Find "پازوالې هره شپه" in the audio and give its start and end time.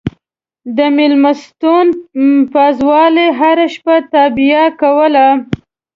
2.53-3.95